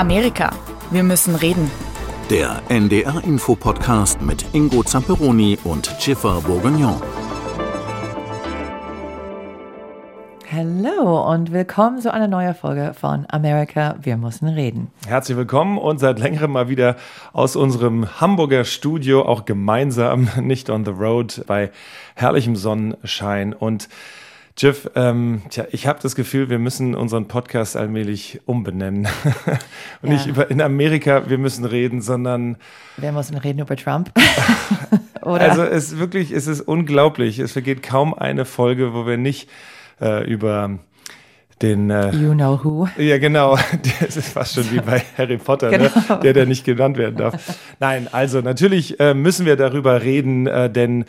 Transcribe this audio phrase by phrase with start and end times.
[0.00, 0.50] Amerika.
[0.90, 1.70] Wir müssen reden.
[2.30, 7.02] Der NDR-Info-Podcast mit Ingo Zamperoni und Schiffer Bourguignon.
[10.50, 14.90] Hallo und willkommen zu einer neuen Folge von Amerika, wir müssen reden.
[15.06, 16.96] Herzlich willkommen und seit längerem mal wieder
[17.34, 21.72] aus unserem Hamburger Studio, auch gemeinsam, nicht on the road, bei
[22.14, 23.52] herrlichem Sonnenschein.
[23.52, 23.90] Und
[24.60, 29.08] Jeff, ähm, tja, ich habe das Gefühl, wir müssen unseren Podcast allmählich umbenennen.
[30.02, 30.12] und ja.
[30.12, 32.58] nicht über in Amerika, wir müssen reden, sondern.
[32.98, 34.12] Wir müssen reden über Trump.
[35.22, 35.40] Oder?
[35.40, 37.38] Also es ist wirklich, es ist unglaublich.
[37.38, 39.48] Es vergeht kaum eine Folge, wo wir nicht
[39.98, 40.78] äh, über
[41.62, 42.88] den äh, You Know Who.
[42.96, 43.58] Ja, genau.
[44.00, 45.78] Das ist fast schon wie bei Harry Potter, ne?
[45.78, 46.14] genau.
[46.16, 46.20] ne?
[46.22, 47.58] der, der nicht genannt werden darf.
[47.78, 51.04] Nein, also natürlich äh, müssen wir darüber reden, äh, denn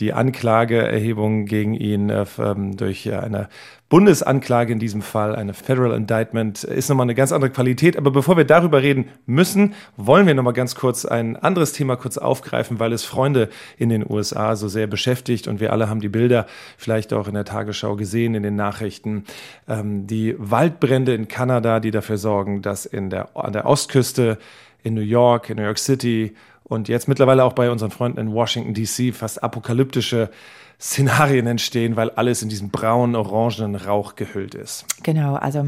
[0.00, 3.48] die Anklageerhebung gegen ihn äh, ähm, durch äh, eine
[3.88, 7.96] Bundesanklage in diesem Fall, eine Federal Indictment, ist nochmal eine ganz andere Qualität.
[7.96, 12.18] Aber bevor wir darüber reden müssen, wollen wir nochmal ganz kurz ein anderes Thema kurz
[12.18, 16.08] aufgreifen, weil es Freunde in den USA so sehr beschäftigt und wir alle haben die
[16.08, 19.24] Bilder vielleicht auch in der Tagesschau gesehen, in den Nachrichten.
[19.68, 24.38] Ähm, die Waldbrände in Kanada, die dafür sorgen, dass in der, an der Ostküste,
[24.82, 26.34] in New York, in New York City
[26.64, 30.30] und jetzt mittlerweile auch bei unseren Freunden in Washington DC fast apokalyptische
[30.78, 34.84] Szenarien entstehen, weil alles in diesem braunen, orangenen Rauch gehüllt ist.
[35.02, 35.64] Genau, also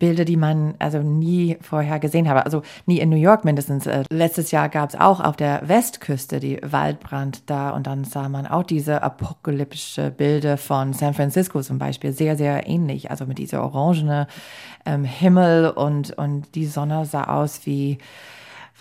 [0.00, 3.86] Bilder, die man also nie vorher gesehen habe, also nie in New York mindestens.
[3.86, 8.28] Äh, letztes Jahr gab es auch auf der Westküste die Waldbrand da und dann sah
[8.28, 13.38] man auch diese apokalyptische Bilder von San Francisco zum Beispiel, sehr, sehr ähnlich, also mit
[13.38, 14.26] dieser orangenen
[14.84, 17.98] ähm, Himmel und, und die Sonne sah aus wie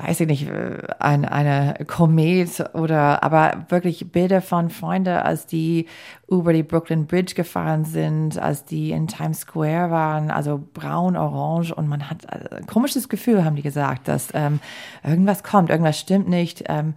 [0.01, 5.87] weiß ich nicht, äh, ein, eine Komet oder, aber wirklich Bilder von Freunden, als die
[6.29, 11.71] über die Brooklyn Bridge gefahren sind, als die in Times Square waren, also braun, orange
[11.73, 14.59] und man hat äh, ein komisches Gefühl, haben die gesagt, dass ähm,
[15.03, 16.63] irgendwas kommt, irgendwas stimmt nicht.
[16.67, 16.95] Ähm,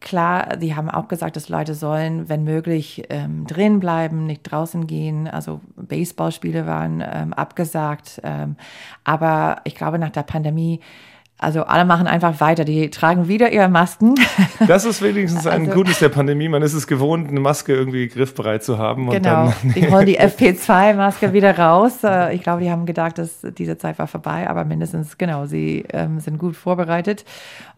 [0.00, 4.86] Klar, die haben auch gesagt, dass Leute sollen, wenn möglich, ähm, drin bleiben, nicht draußen
[4.86, 5.26] gehen.
[5.26, 8.20] Also Baseballspiele waren ähm, abgesagt.
[8.22, 8.56] Ähm,
[9.04, 10.80] aber ich glaube, nach der Pandemie
[11.38, 14.14] also alle machen einfach weiter, die tragen wieder ihre Masken.
[14.66, 16.48] Das ist wenigstens ein also, Gutes der Pandemie.
[16.48, 19.10] Man ist es gewohnt, eine Maske irgendwie griffbereit zu haben.
[19.10, 22.02] Genau, dann, die holen die FP2-Maske wieder raus.
[22.02, 25.84] Äh, ich glaube, die haben gedacht, dass diese Zeit war vorbei, aber mindestens, genau, sie
[25.92, 27.26] ähm, sind gut vorbereitet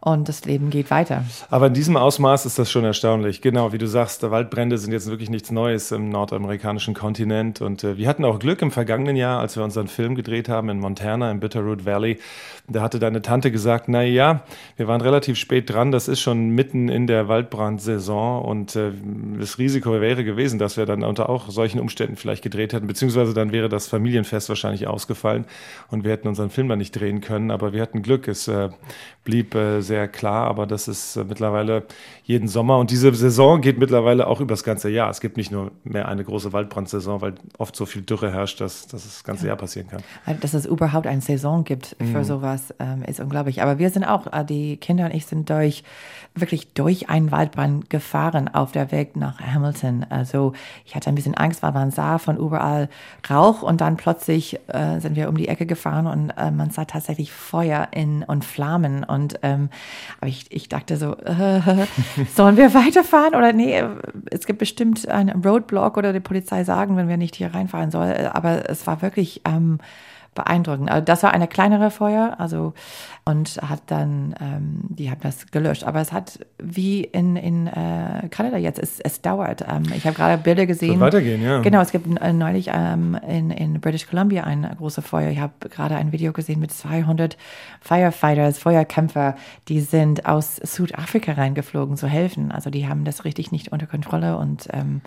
[0.01, 1.25] und das Leben geht weiter.
[1.51, 3.43] Aber in diesem Ausmaß ist das schon erstaunlich.
[3.43, 7.97] Genau, wie du sagst, Waldbrände sind jetzt wirklich nichts Neues im nordamerikanischen Kontinent und äh,
[7.97, 11.31] wir hatten auch Glück im vergangenen Jahr, als wir unseren Film gedreht haben in Montana,
[11.33, 12.19] im Bitterroot Valley.
[12.69, 14.43] Da hatte deine Tante gesagt, na ja,
[14.77, 18.93] wir waren relativ spät dran, das ist schon mitten in der Waldbrandsaison und äh,
[19.39, 23.35] das Risiko wäre gewesen, dass wir dann unter auch solchen Umständen vielleicht gedreht hätten, beziehungsweise
[23.35, 25.45] dann wäre das Familienfest wahrscheinlich ausgefallen
[25.91, 28.69] und wir hätten unseren Film dann nicht drehen können, aber wir hatten Glück, es äh,
[29.25, 31.85] blieb äh, sehr klar, aber das ist äh, mittlerweile
[32.25, 35.11] jeden Sommer und diese Saison geht mittlerweile auch über das ganze Jahr.
[35.11, 38.87] Es gibt nicht nur mehr eine große Waldbrandsaison, weil oft so viel Dürre herrscht, dass,
[38.87, 39.49] dass das ganze ja.
[39.49, 40.03] Jahr passieren kann.
[40.41, 42.25] Dass es überhaupt eine Saison gibt für mhm.
[42.25, 43.38] sowas, ähm, ist unglaublich.
[43.63, 45.85] Aber wir sind auch, äh, die Kinder und ich sind durch,
[46.35, 50.07] wirklich durch einen Waldbrand gefahren auf der Weg nach Hamilton.
[50.09, 50.53] Also
[50.85, 52.89] ich hatte ein bisschen Angst, weil man sah von überall
[53.29, 56.85] Rauch und dann plötzlich äh, sind wir um die Ecke gefahren und äh, man sah
[56.85, 59.71] tatsächlich Feuer in, und Flammen und ähm,
[60.21, 61.61] aber ich, ich dachte so, äh,
[62.35, 63.83] sollen wir weiterfahren oder nee,
[64.31, 68.27] es gibt bestimmt einen Roadblock oder die Polizei sagen, wenn wir nicht hier reinfahren sollen.
[68.27, 69.79] Aber es war wirklich ähm,
[70.35, 70.91] beeindruckend.
[70.91, 72.75] Also das war eine kleinere Feuer, also
[73.29, 75.85] und hat dann, ähm, die haben das gelöscht.
[75.85, 79.67] Aber es hat wie in, in äh, Kanada jetzt, es, es dauert.
[79.69, 80.93] Ähm, ich habe gerade Bilder gesehen.
[80.93, 81.61] Soll weitergehen, ja.
[81.61, 85.29] Genau, es gibt äh, neulich ähm, in, in British Columbia ein großes Feuer.
[85.31, 87.37] Ich habe gerade ein Video gesehen mit 200
[87.83, 89.37] Firefighters, Feuerkämpfer,
[89.69, 92.51] die sind aus Südafrika reingeflogen zu helfen.
[92.51, 95.03] Also die haben das richtig nicht unter Kontrolle und ähm,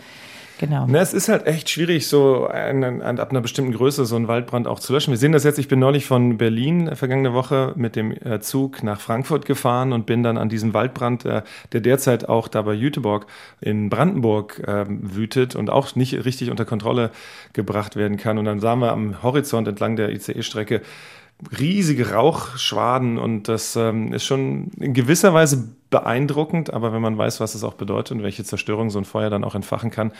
[0.61, 0.85] Genau.
[0.87, 4.27] Na, es ist halt echt schwierig, so ein, ein, ab einer bestimmten Größe so einen
[4.27, 5.09] Waldbrand auch zu löschen.
[5.09, 8.39] Wir sehen das jetzt, ich bin neulich von Berlin äh, vergangene Woche mit dem äh,
[8.41, 11.41] Zug nach Frankfurt gefahren und bin dann an diesem Waldbrand, äh,
[11.71, 13.25] der derzeit auch da bei Jüteborg
[13.59, 17.09] in Brandenburg ähm, wütet und auch nicht richtig unter Kontrolle
[17.53, 18.37] gebracht werden kann.
[18.37, 20.81] Und dann sahen wir am Horizont entlang der ICE-Strecke
[21.57, 27.39] riesige Rauchschwaden und das ähm, ist schon in gewisser Weise beeindruckend, aber wenn man weiß,
[27.39, 30.13] was es auch bedeutet und welche Zerstörung so ein Feuer dann auch entfachen kann,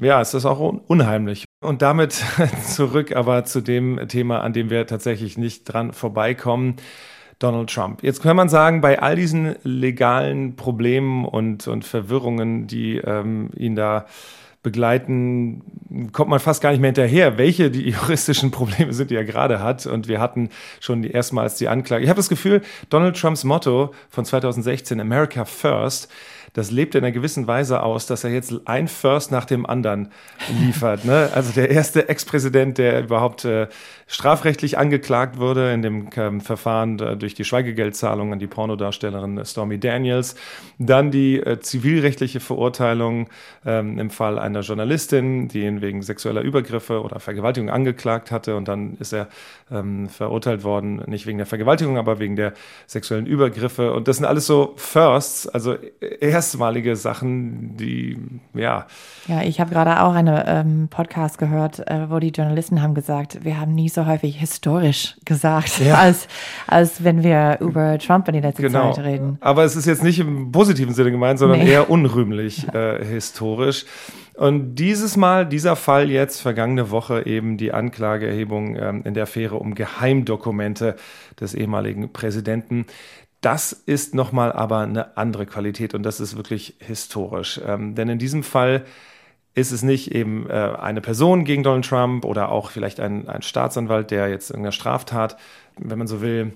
[0.00, 1.44] ja, es ist auch unheimlich.
[1.60, 2.12] Und damit
[2.68, 6.76] zurück aber zu dem Thema, an dem wir tatsächlich nicht dran vorbeikommen.
[7.38, 8.02] Donald Trump.
[8.02, 13.76] Jetzt kann man sagen, bei all diesen legalen Problemen und, und Verwirrungen, die ähm, ihn
[13.76, 14.06] da
[14.68, 15.62] begleiten,
[16.12, 19.60] kommt man fast gar nicht mehr hinterher, welche die juristischen Probleme sind, die er gerade
[19.62, 19.86] hat.
[19.86, 20.50] Und wir hatten
[20.80, 22.04] schon die, erstmals die Anklage.
[22.04, 22.60] Ich habe das Gefühl,
[22.90, 26.12] Donald Trumps Motto von 2016, America First,
[26.52, 30.10] das lebt in einer gewissen Weise aus, dass er jetzt ein First nach dem anderen
[30.60, 31.04] liefert.
[31.04, 31.30] Ne?
[31.34, 33.68] Also der erste Ex-Präsident, der überhaupt äh,
[34.06, 39.78] strafrechtlich angeklagt wurde in dem ähm, Verfahren äh, durch die Schweigegeldzahlung an die Pornodarstellerin Stormy
[39.78, 40.34] Daniels.
[40.78, 43.28] Dann die äh, zivilrechtliche Verurteilung
[43.66, 48.56] ähm, im Fall einer Journalistin, die ihn wegen sexueller Übergriffe oder Vergewaltigung angeklagt hatte.
[48.56, 49.28] Und dann ist er
[49.70, 52.54] ähm, verurteilt worden, nicht wegen der Vergewaltigung, aber wegen der
[52.86, 53.92] sexuellen Übergriffe.
[53.92, 55.76] Und das sind alles so Firsts, also
[56.38, 58.16] erstmalige Sachen, die,
[58.54, 58.86] ja.
[59.26, 63.44] Ja, ich habe gerade auch einen ähm, Podcast gehört, äh, wo die Journalisten haben gesagt,
[63.44, 65.94] wir haben nie so häufig historisch gesagt, ja.
[65.98, 66.28] als,
[66.68, 68.92] als wenn wir über Trump in die letzte genau.
[68.92, 69.38] Zeit reden.
[69.40, 71.72] Aber es ist jetzt nicht im positiven Sinne gemeint, sondern nee.
[71.72, 73.84] eher unrühmlich äh, historisch.
[74.34, 79.56] Und dieses Mal, dieser Fall jetzt, vergangene Woche eben die Anklageerhebung ähm, in der Affäre
[79.56, 80.94] um Geheimdokumente
[81.40, 82.86] des ehemaligen Präsidenten.
[83.40, 87.60] Das ist nochmal aber eine andere Qualität und das ist wirklich historisch.
[87.64, 88.84] Ähm, denn in diesem Fall
[89.54, 93.42] ist es nicht eben äh, eine Person gegen Donald Trump oder auch vielleicht ein, ein
[93.42, 95.36] Staatsanwalt, der jetzt irgendeine Straftat,
[95.76, 96.52] wenn man so will,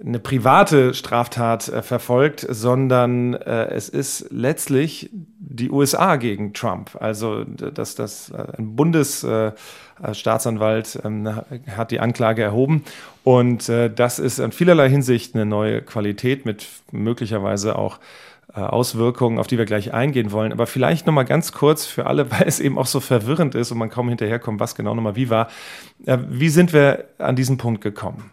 [0.00, 6.96] eine private Straftat äh, verfolgt, sondern äh, es ist letztlich die USA gegen Trump.
[6.98, 11.42] Also dass das äh, ein Bundesstaatsanwalt äh, ähm,
[11.76, 12.84] hat die Anklage erhoben
[13.22, 17.98] und äh, das ist in vielerlei Hinsicht eine neue Qualität mit möglicherweise auch
[18.54, 20.52] äh, Auswirkungen, auf die wir gleich eingehen wollen.
[20.52, 23.70] Aber vielleicht noch mal ganz kurz für alle, weil es eben auch so verwirrend ist
[23.70, 25.48] und man kaum hinterherkommt, was genau noch mal wie war.
[25.98, 28.31] Wie sind wir an diesen Punkt gekommen?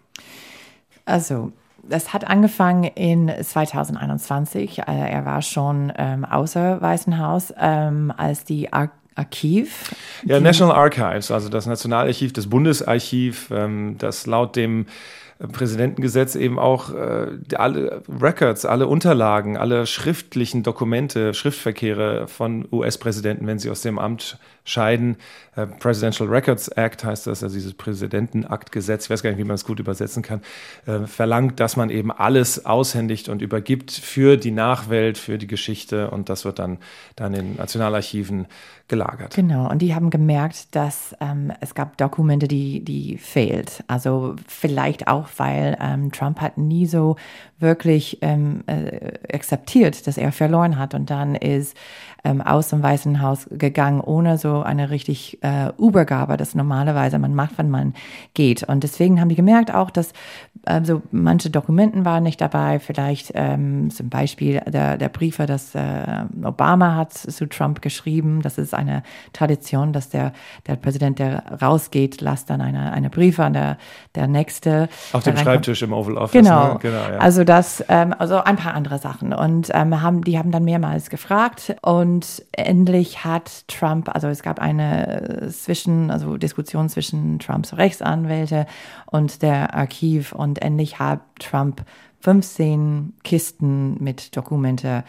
[1.09, 1.51] Also,
[1.83, 4.79] das hat angefangen in 2021.
[4.79, 9.93] Äh, er war schon ähm, außer Weißen Haus, ähm, als die Ar Archiv.
[10.23, 14.85] Ja, National Archives, also das Nationalarchiv, das Bundesarchiv, ähm, das laut dem
[15.51, 23.57] Präsidentengesetz eben auch äh, alle Records, alle Unterlagen, alle schriftlichen Dokumente, Schriftverkehre von US-Präsidenten, wenn
[23.57, 24.37] sie aus dem Amt
[24.69, 25.17] scheiden.
[25.55, 29.55] Äh, Presidential Records Act heißt das, also dieses Präsidentenaktgesetz, ich weiß gar nicht, wie man
[29.55, 30.41] es gut übersetzen kann,
[30.85, 36.11] äh, verlangt, dass man eben alles aushändigt und übergibt für die Nachwelt, für die Geschichte
[36.11, 36.77] und das wird dann,
[37.15, 38.47] dann in Nationalarchiven
[38.87, 39.35] gelagert.
[39.35, 43.83] Genau, und die haben gemerkt, dass ähm, es gab Dokumente, die, die fehlt.
[43.87, 47.15] Also vielleicht auch, weil ähm, Trump hat nie so
[47.59, 51.75] wirklich ähm, äh, akzeptiert, dass er verloren hat und dann ist
[52.23, 57.35] ähm, aus dem Weißen Haus gegangen, ohne so eine richtig äh, Übergabe, das normalerweise man
[57.35, 57.93] macht, wenn man
[58.33, 58.63] geht.
[58.63, 60.13] Und deswegen haben die gemerkt auch, dass
[60.65, 66.25] also manche Dokumenten waren nicht dabei, vielleicht ähm, zum Beispiel der, der Briefe, das äh,
[66.43, 68.41] Obama hat zu Trump geschrieben.
[68.41, 70.33] Das ist eine Tradition, dass der,
[70.67, 73.77] der Präsident, der rausgeht, lasst dann eine, eine Briefe an der,
[74.15, 74.89] der nächste.
[75.13, 76.33] Auf dem Schreibtisch im Oval Office.
[76.33, 76.73] Genau.
[76.73, 76.79] Ne?
[76.81, 77.17] genau ja.
[77.19, 79.33] Also das, ähm, also ein paar andere Sachen.
[79.33, 84.59] Und ähm, haben, die haben dann mehrmals gefragt und endlich hat Trump, also es gab
[84.59, 88.67] eine zwischen, also Diskussion zwischen Trumps Rechtsanwälte
[89.07, 91.83] und der Archiv und endlich hat Trump
[92.19, 95.03] 15 Kisten mit Dokumente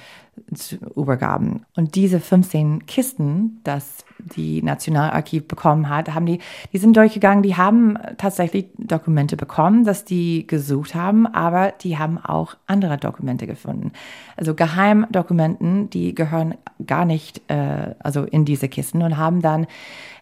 [0.96, 1.66] übergaben.
[1.76, 4.04] Und diese 15 Kisten, das
[4.36, 6.38] die Nationalarchiv bekommen hat, haben die,
[6.72, 12.18] die sind durchgegangen, die haben tatsächlich Dokumente bekommen, dass die gesucht haben, aber die haben
[12.18, 13.92] auch andere Dokumente gefunden.
[14.36, 16.54] Also Geheimdokumenten, die gehören
[16.86, 19.66] gar nicht äh, also in diese Kisten und haben dann,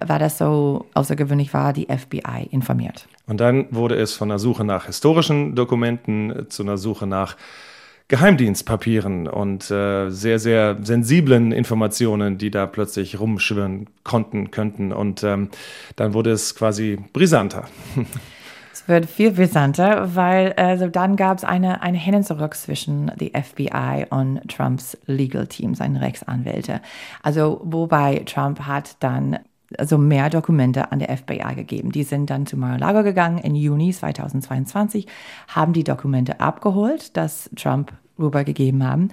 [0.01, 3.07] weil das so außergewöhnlich war, die FBI informiert.
[3.27, 7.37] Und dann wurde es von der Suche nach historischen Dokumenten zu einer Suche nach
[8.09, 14.93] Geheimdienstpapieren und äh, sehr, sehr sensiblen Informationen, die da plötzlich rumschwirren konnten, könnten.
[14.93, 15.51] Und ähm,
[15.97, 17.69] dann wurde es quasi brisanter.
[18.71, 23.11] Es wird viel brisanter, weil also dann gab es eine, eine Hin und Zurück zwischen
[23.19, 26.81] die FBI und Trumps Legal Team, seinen Rechtsanwälte.
[27.23, 29.41] Also wobei Trump hat dann
[29.77, 31.93] also mehr Dokumente an der FBI gegeben.
[31.93, 35.07] Die sind dann zu Mar-a-Lago gegangen im Juni 2022,
[35.49, 39.11] haben die Dokumente abgeholt, das Trump rübergegeben haben,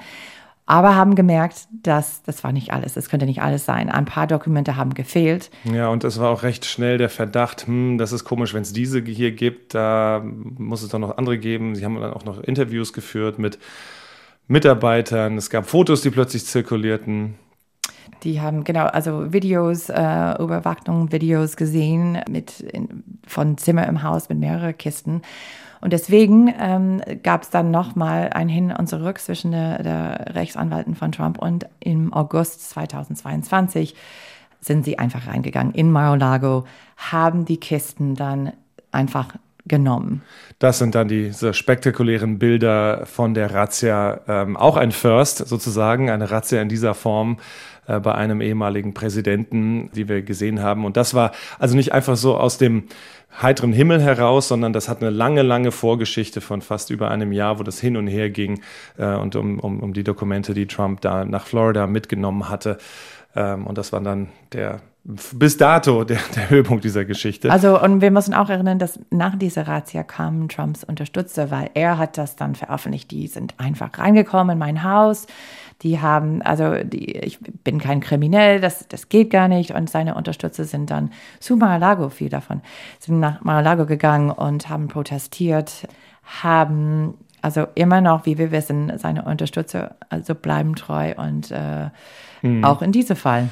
[0.65, 2.95] aber haben gemerkt, dass das war nicht alles.
[2.95, 3.89] Das könnte nicht alles sein.
[3.89, 5.51] Ein paar Dokumente haben gefehlt.
[5.63, 8.73] Ja, und es war auch recht schnell der Verdacht, hm, das ist komisch, wenn es
[8.73, 11.75] diese hier gibt, da muss es doch noch andere geben.
[11.75, 13.59] Sie haben dann auch noch Interviews geführt mit
[14.47, 15.37] Mitarbeitern.
[15.37, 17.35] Es gab Fotos, die plötzlich zirkulierten.
[18.23, 24.29] Die haben genau, also Videos, äh, Überwachung, Videos gesehen mit in, von Zimmer im Haus
[24.29, 25.21] mit mehreren Kisten.
[25.81, 30.95] Und deswegen ähm, gab es dann nochmal ein Hin und Zurück zwischen der, der Rechtsanwalten
[30.95, 33.95] von Trump und im August 2022
[34.61, 36.65] sind sie einfach reingegangen in Mar-a-Lago,
[36.97, 38.53] haben die Kisten dann
[38.91, 39.35] einfach
[39.65, 40.21] genommen.
[40.59, 46.31] Das sind dann diese spektakulären Bilder von der Razzia, ähm, auch ein First sozusagen, eine
[46.31, 47.37] Razzia in dieser Form
[47.87, 50.85] äh, bei einem ehemaligen Präsidenten, die wir gesehen haben.
[50.85, 52.83] Und das war also nicht einfach so aus dem
[53.41, 57.59] heiteren Himmel heraus, sondern das hat eine lange, lange Vorgeschichte von fast über einem Jahr,
[57.59, 58.61] wo das hin und her ging
[58.97, 62.77] äh, und um, um, um die Dokumente, die Trump da nach Florida mitgenommen hatte.
[63.35, 67.51] Ähm, und das war dann der bis dato der, der Höhepunkt dieser Geschichte.
[67.51, 71.99] Also, und wir müssen auch erinnern, dass nach dieser Razzia kamen Trumps Unterstützer, weil er
[71.99, 73.11] hat das dann veröffentlicht.
[73.11, 75.27] Die sind einfach reingekommen in mein Haus.
[75.83, 79.71] Die haben, also die, ich bin kein Kriminell, das, das geht gar nicht.
[79.71, 82.61] Und seine Unterstützer sind dann zu Mar-a-Lago, viel davon,
[82.99, 85.87] sind nach Mar-a-Lago gegangen und haben protestiert,
[86.41, 91.89] haben also immer noch, wie wir wissen, seine Unterstützer also bleiben treu und äh,
[92.41, 92.63] mhm.
[92.63, 93.49] auch in diesem Fall.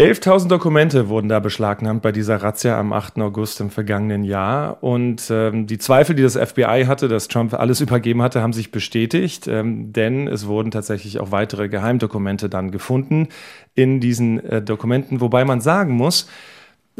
[0.00, 3.18] 11.000 Dokumente wurden da beschlagnahmt bei dieser Razzia am 8.
[3.18, 4.82] August im vergangenen Jahr.
[4.82, 8.70] Und ähm, die Zweifel, die das FBI hatte, dass Trump alles übergeben hatte, haben sich
[8.70, 13.28] bestätigt, ähm, denn es wurden tatsächlich auch weitere Geheimdokumente dann gefunden
[13.74, 15.20] in diesen äh, Dokumenten.
[15.20, 16.30] Wobei man sagen muss,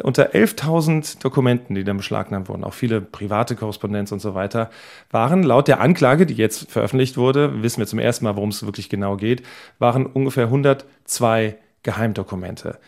[0.03, 4.69] unter 11.000 Dokumenten, die dann beschlagnahmt wurden, auch viele private Korrespondenz und so weiter,
[5.11, 8.63] waren laut der Anklage, die jetzt veröffentlicht wurde, wissen wir zum ersten Mal, worum es
[8.63, 9.43] wirklich genau geht,
[9.79, 12.79] waren ungefähr 102 Geheimdokumente.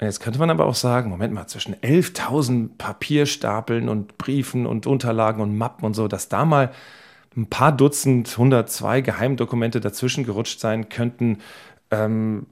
[0.00, 5.40] Jetzt könnte man aber auch sagen, Moment mal, zwischen 11.000 Papierstapeln und Briefen und Unterlagen
[5.40, 6.72] und Mappen und so, dass da mal
[7.36, 11.38] ein paar Dutzend, 102 Geheimdokumente dazwischen gerutscht sein könnten,
[11.90, 12.46] ähm,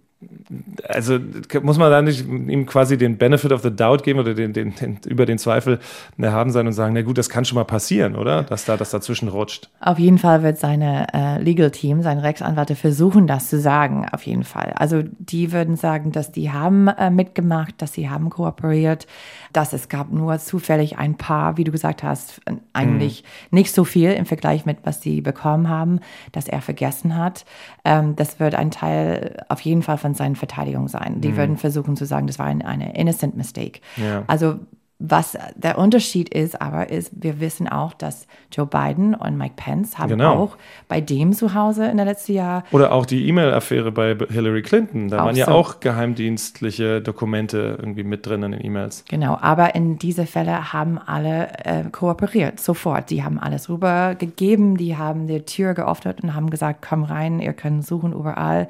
[0.89, 1.19] also
[1.63, 4.75] muss man da nicht ihm quasi den Benefit of the Doubt geben oder den, den,
[4.75, 5.79] den, über den Zweifel
[6.21, 8.43] haben sein und sagen, na gut, das kann schon mal passieren, oder?
[8.43, 9.71] Dass da das dazwischen rutscht.
[9.81, 14.25] Auf jeden Fall wird seine äh, Legal Team, seine Rechtsanwälte versuchen, das zu sagen, auf
[14.25, 14.73] jeden Fall.
[14.77, 19.07] Also die würden sagen, dass die haben äh, mitgemacht, dass sie haben kooperiert,
[19.53, 22.41] dass es gab nur zufällig ein paar, wie du gesagt hast,
[22.73, 23.57] eigentlich mhm.
[23.59, 26.01] nicht so viel im Vergleich mit, was sie bekommen haben,
[26.33, 27.45] dass er vergessen hat.
[27.85, 31.21] Ähm, das wird ein Teil auf jeden Fall von seinen Verteidigung sein.
[31.21, 31.37] Die mhm.
[31.37, 33.81] würden versuchen zu sagen, das war ein, eine innocent mistake.
[33.97, 34.25] Ja.
[34.27, 34.59] Also
[35.05, 39.99] was der Unterschied ist aber, ist, wir wissen auch, dass Joe Biden und Mike Pence
[39.99, 40.35] haben genau.
[40.35, 40.57] auch
[40.87, 42.63] bei dem zu Hause in der letzten Jahr.
[42.71, 45.09] Oder auch die E-Mail-Affäre bei Hillary Clinton.
[45.09, 45.53] Da waren ja so.
[45.53, 49.05] auch geheimdienstliche Dokumente irgendwie mit drin in den E-Mails.
[49.09, 53.11] Genau, aber in diese Fälle haben alle äh, kooperiert, sofort.
[53.11, 57.55] Die haben alles rübergegeben, die haben die Tür geöffnet und haben gesagt, komm rein, ihr
[57.55, 58.69] könnt suchen überall.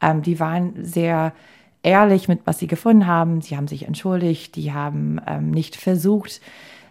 [0.00, 1.32] Ähm, die waren sehr
[1.84, 3.40] ehrlich mit, was sie gefunden haben.
[3.40, 4.56] Sie haben sich entschuldigt.
[4.56, 6.40] Die haben ähm, nicht versucht,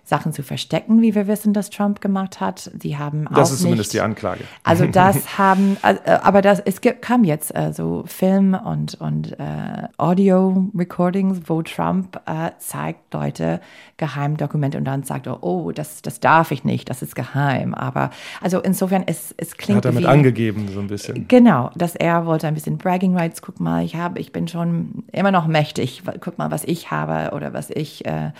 [0.05, 2.69] Sachen zu verstecken, wie wir wissen, dass Trump gemacht hat.
[2.73, 4.43] Die haben das ist zumindest die Anklage.
[4.63, 9.87] Also das haben, äh, aber das es kam jetzt äh, so Film und und äh,
[9.97, 13.61] Audio Recordings, wo Trump äh, zeigt Leute
[13.95, 17.73] Geheimdokumente und dann sagt, oh, das das darf ich nicht, das ist geheim.
[17.73, 18.09] Aber
[18.41, 21.29] also insofern es es klingt hat damit wie, angegeben so ein bisschen.
[21.29, 23.41] Genau, dass er wollte ein bisschen bragging rights.
[23.41, 26.03] Guck mal, ich habe, ich bin schon immer noch mächtig.
[26.19, 28.31] Guck mal, was ich habe oder was ich äh,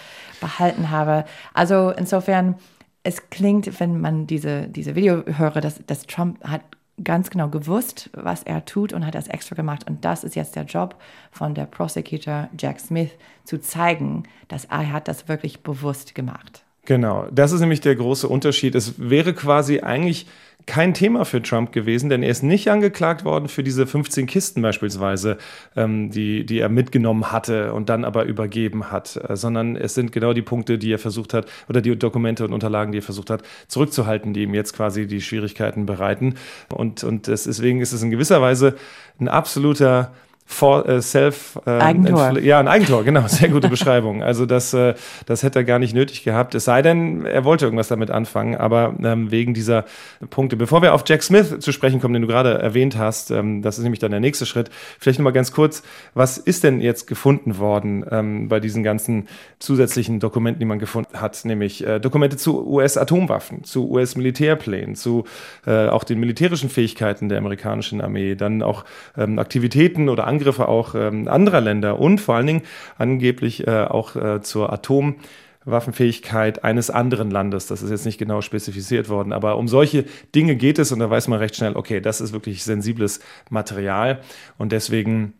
[0.41, 1.23] behalten habe.
[1.53, 2.55] Also insofern,
[3.03, 6.61] es klingt, wenn man diese, diese Video höre, dass, dass Trump hat
[7.03, 9.89] ganz genau gewusst, was er tut und hat das extra gemacht.
[9.89, 10.95] Und das ist jetzt der Job
[11.31, 13.09] von der Prosecutor Jack Smith,
[13.43, 16.63] zu zeigen, dass er hat das wirklich bewusst gemacht.
[16.85, 18.75] Genau, das ist nämlich der große Unterschied.
[18.75, 20.27] Es wäre quasi eigentlich
[20.65, 24.61] kein Thema für Trump gewesen, denn er ist nicht angeklagt worden für diese 15 Kisten
[24.61, 25.37] beispielsweise,
[25.75, 30.11] ähm, die, die er mitgenommen hatte und dann aber übergeben hat, äh, sondern es sind
[30.11, 33.29] genau die Punkte, die er versucht hat, oder die Dokumente und Unterlagen, die er versucht
[33.29, 36.35] hat, zurückzuhalten, die ihm jetzt quasi die Schwierigkeiten bereiten.
[36.73, 38.75] Und, und deswegen ist es in gewisser Weise
[39.19, 40.13] ein absoluter
[40.45, 42.39] For, äh, Self äh, Eigentor.
[42.39, 44.21] Ja, ein Eigentor, genau, sehr gute Beschreibung.
[44.21, 44.93] Also das, äh,
[45.25, 46.53] das hätte er gar nicht nötig gehabt.
[46.53, 49.85] Es sei denn, er wollte irgendwas damit anfangen, aber ähm, wegen dieser
[50.29, 50.57] Punkte.
[50.57, 53.77] Bevor wir auf Jack Smith zu sprechen kommen, den du gerade erwähnt hast, ähm, das
[53.77, 54.69] ist nämlich dann der nächste Schritt.
[54.99, 55.81] Vielleicht nochmal ganz kurz,
[56.13, 59.27] was ist denn jetzt gefunden worden ähm, bei diesen ganzen
[59.59, 65.23] zusätzlichen Dokumenten, die man gefunden hat, nämlich äh, Dokumente zu US-Atomwaffen, zu US-Militärplänen, zu
[65.65, 68.83] äh, auch den militärischen Fähigkeiten der amerikanischen Armee, dann auch
[69.17, 72.61] ähm, Aktivitäten oder Angriffe auch ähm, anderer Länder und vor allen Dingen
[72.97, 77.67] angeblich äh, auch äh, zur Atomwaffenfähigkeit eines anderen Landes.
[77.67, 81.09] Das ist jetzt nicht genau spezifiziert worden, aber um solche Dinge geht es und da
[81.09, 84.21] weiß man recht schnell, okay, das ist wirklich sensibles Material
[84.57, 85.33] und deswegen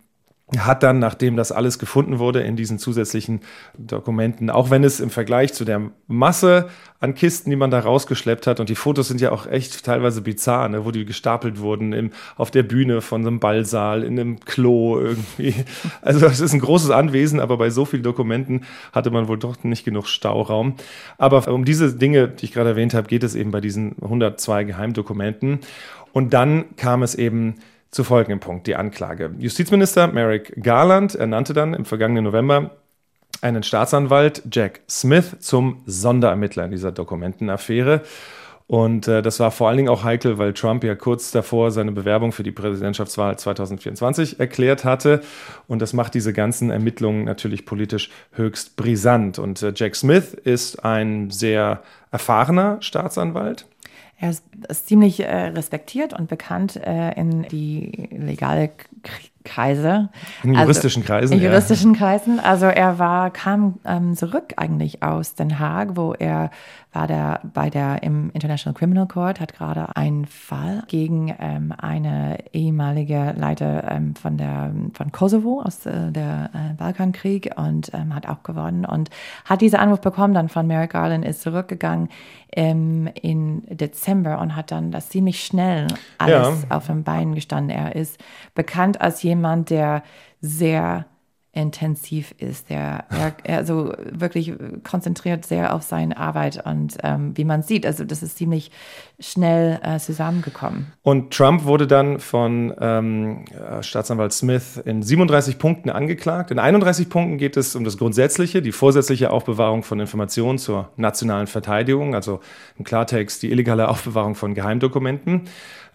[0.58, 3.42] hat dann, nachdem das alles gefunden wurde in diesen zusätzlichen
[3.78, 6.70] Dokumenten, auch wenn es im Vergleich zu der Masse
[7.00, 10.22] an Kisten, die man da rausgeschleppt hat, und die Fotos sind ja auch echt teilweise
[10.22, 14.40] bizarr, ne, wo die gestapelt wurden im, auf der Bühne von einem Ballsaal, in einem
[14.42, 15.56] Klo irgendwie.
[16.02, 19.64] Also es ist ein großes Anwesen, aber bei so vielen Dokumenten hatte man wohl doch
[19.64, 20.76] nicht genug Stauraum.
[21.18, 24.66] Aber um diese Dinge, die ich gerade erwähnt habe, geht es eben bei diesen 102
[24.66, 25.60] Geheimdokumenten.
[26.12, 27.56] Und dann kam es eben
[27.94, 29.32] zu folgendem Punkt, die Anklage.
[29.38, 32.72] Justizminister Merrick Garland ernannte dann im vergangenen November
[33.42, 38.02] einen Staatsanwalt, Jack Smith, zum Sonderermittler in dieser Dokumentenaffäre.
[38.66, 41.92] Und äh, das war vor allen Dingen auch heikel, weil Trump ja kurz davor seine
[41.92, 45.22] Bewerbung für die Präsidentschaftswahl 2024 erklärt hatte.
[45.68, 49.38] Und das macht diese ganzen Ermittlungen natürlich politisch höchst brisant.
[49.38, 53.66] Und äh, Jack Smith ist ein sehr erfahrener Staatsanwalt.
[54.17, 58.72] Er ist, ist ziemlich äh, respektiert und bekannt äh, in die legale
[59.44, 60.10] Kreise.
[60.44, 61.34] In also juristischen also, Kreisen.
[61.34, 62.00] In juristischen ja.
[62.00, 62.40] Kreisen.
[62.40, 66.50] Also er war, kam ähm, zurück eigentlich aus Den Haag, wo er
[66.94, 72.38] war der bei der im International Criminal Court, hat gerade einen Fall gegen ähm, eine
[72.54, 78.30] ehemalige Leiter ähm, von der von Kosovo aus äh, der äh, Balkankrieg und ähm, hat
[78.30, 79.10] auch gewonnen und
[79.46, 82.10] hat diese Anruf bekommen dann von Merrick Garland, ist zurückgegangen
[82.56, 85.88] ähm, in Dezember und hat dann das ziemlich schnell
[86.20, 86.76] alles ja.
[86.76, 87.76] auf den Beinen gestanden.
[87.76, 88.20] Er ist
[88.54, 90.04] bekannt als jemand, der
[90.42, 91.06] sehr
[91.56, 92.72] intensiv ist.
[92.72, 97.86] Der, er, er so wirklich konzentriert sehr auf seine Arbeit und ähm, wie man sieht,
[97.86, 98.72] also das ist ziemlich
[99.20, 100.92] schnell äh, zusammengekommen.
[101.04, 106.50] Und Trump wurde dann von ähm, äh, Staatsanwalt Smith in 37 Punkten angeklagt.
[106.50, 111.46] In 31 Punkten geht es um das Grundsätzliche, die vorsätzliche Aufbewahrung von Informationen zur nationalen
[111.46, 112.40] Verteidigung, also
[112.80, 115.44] im Klartext die illegale Aufbewahrung von Geheimdokumenten.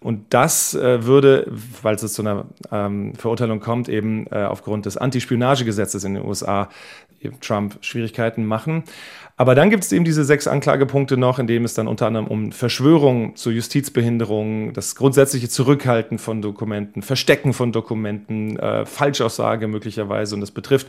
[0.00, 1.50] Und das äh, würde,
[1.83, 6.69] weil es zu einer ähm, Verurteilung kommt, eben äh, aufgrund des Antispionagegesetzes in den USA
[7.40, 8.85] Trump Schwierigkeiten machen.
[9.40, 12.26] Aber dann gibt es eben diese sechs Anklagepunkte noch, in denen es dann unter anderem
[12.26, 20.35] um Verschwörung zur Justizbehinderung, das grundsätzliche Zurückhalten von Dokumenten, Verstecken von Dokumenten, äh, Falschaussage möglicherweise.
[20.35, 20.88] Und das betrifft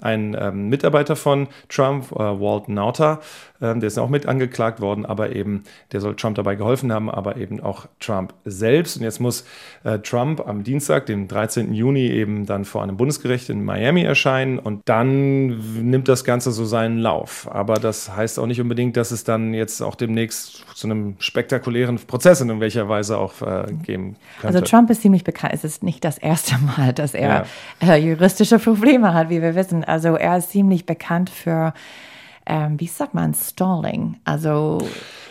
[0.00, 3.20] einen ähm, Mitarbeiter von Trump, äh, Walt Nauta,
[3.60, 7.10] äh, der ist auch mit angeklagt worden, aber eben, der soll Trump dabei geholfen haben,
[7.10, 8.96] aber eben auch Trump selbst.
[8.96, 9.44] Und jetzt muss
[9.84, 11.74] äh, Trump am Dienstag, dem 13.
[11.74, 15.58] Juni, eben dann vor einem Bundesgericht in Miami erscheinen und dann
[15.90, 17.46] nimmt das Ganze so seinen Lauf.
[17.50, 21.16] Aber das das heißt auch nicht unbedingt, dass es dann jetzt auch demnächst zu einem
[21.18, 24.58] spektakulären Prozess in irgendwelcher Weise auch äh, geben könnte.
[24.58, 25.52] Also Trump ist ziemlich bekannt.
[25.54, 27.46] Es ist nicht das erste Mal, dass er
[27.82, 27.94] ja.
[27.94, 29.82] äh, juristische Probleme hat, wie wir wissen.
[29.82, 31.74] Also er ist ziemlich bekannt für
[32.50, 34.16] ähm, wie sagt man, Stalling.
[34.24, 34.78] Also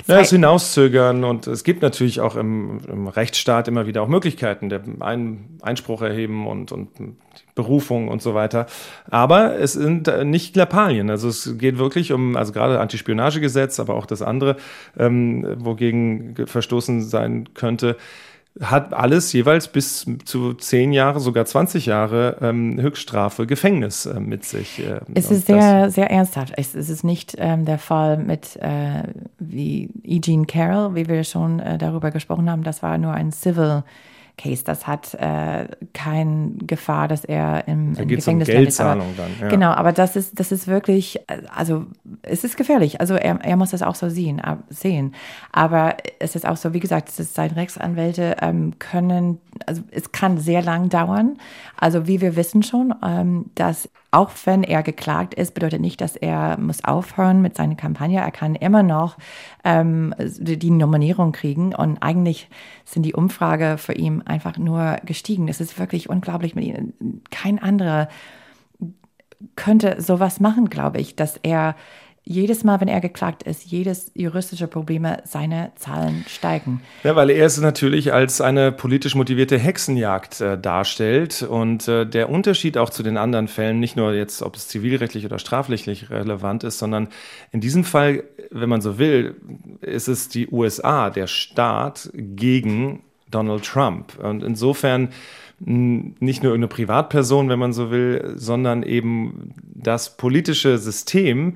[0.08, 4.70] ja, das Hinauszögern und es gibt natürlich auch im, im Rechtsstaat immer wieder auch Möglichkeiten,
[4.70, 6.88] der ein, Einspruch erheben und, und
[7.56, 8.68] Berufung und so weiter.
[9.12, 11.10] Aber es sind äh, nicht Lappalien.
[11.10, 14.56] Also es geht wirklich um, also gerade Antispionagegesetz, aber auch das andere,
[14.98, 17.98] ähm, wogegen verstoßen sein könnte
[18.62, 24.44] hat alles jeweils bis zu zehn Jahre, sogar 20 Jahre ähm, Höchststrafe, Gefängnis äh, mit
[24.44, 24.80] sich.
[24.80, 26.54] Äh, es ist sehr, sehr ernsthaft.
[26.58, 29.04] Es, es ist nicht ähm, der Fall mit äh,
[29.40, 30.20] wie E.
[30.20, 32.64] Jean Carroll, wie wir schon äh, darüber gesprochen haben.
[32.64, 33.84] Das war nur ein Civil
[34.40, 34.64] Case.
[34.64, 39.32] Das hat äh, keine Gefahr, dass er im, da im Gefängnis um Geldzahlung aber, dann.
[39.42, 39.48] Ja.
[39.50, 41.20] Genau, aber das ist, das ist wirklich,
[41.54, 41.86] also
[42.22, 43.02] es ist gefährlich.
[43.02, 45.14] Also er, er muss das auch so sehen, sehen.
[45.52, 50.12] Aber es ist auch so, wie gesagt, es ist seine Rechtsanwälte ähm, können, also es
[50.12, 51.38] kann sehr lang dauern.
[51.76, 56.16] Also wie wir wissen schon, ähm, dass auch wenn er geklagt ist, bedeutet nicht, dass
[56.16, 58.20] er muss aufhören mit seiner Kampagne.
[58.20, 59.18] Er kann immer noch
[59.64, 62.50] ähm, die Nominierung kriegen und eigentlich
[62.86, 65.48] sind die Umfrage für ihn einfach nur gestiegen.
[65.48, 66.94] Das ist wirklich unglaublich mit ihm.
[67.30, 68.10] Kein anderer
[69.56, 71.76] könnte sowas machen, glaube ich, dass er
[72.30, 76.80] jedes Mal, wenn er geklagt ist, jedes juristische Probleme, seine Zahlen steigen.
[77.04, 81.42] Ja, weil er es natürlich als eine politisch motivierte Hexenjagd äh, darstellt.
[81.42, 85.26] Und äh, der Unterschied auch zu den anderen Fällen, nicht nur jetzt, ob es zivilrechtlich
[85.26, 87.08] oder strafrechtlich relevant ist, sondern
[87.52, 89.36] in diesem Fall, wenn man so will,
[89.82, 94.20] ist es die USA, der Staat gegen Donald Trump.
[94.20, 95.10] Und insofern
[95.60, 101.56] nicht nur eine Privatperson, wenn man so will, sondern eben das politische System,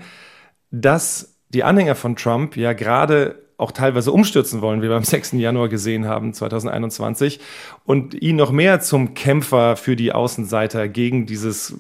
[0.74, 5.34] dass die Anhänger von Trump ja gerade auch teilweise umstürzen wollen, wie wir am 6.
[5.34, 7.40] Januar gesehen haben, 2021,
[7.86, 11.76] und ihn noch mehr zum Kämpfer für die Außenseiter gegen dieses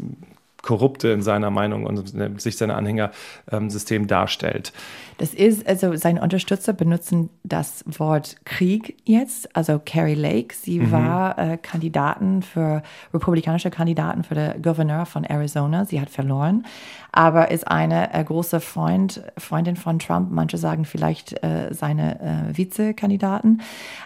[0.62, 4.71] korrupte in seiner Meinung und sich seiner Anhängersystem darstellt.
[5.17, 9.56] Das ist, also seine Unterstützer benutzen das Wort Krieg jetzt.
[9.56, 10.91] Also Carrie Lake, sie mhm.
[10.91, 12.82] war äh, Kandidaten für,
[13.13, 15.86] republikanische Kandidaten für den Gouverneur von Arizona.
[15.86, 16.65] Sie hat verloren,
[17.13, 20.32] aber ist eine äh, große Freund, Freundin von Trump.
[20.32, 23.62] Manche sagen vielleicht äh, seine äh, Vizekandidaten.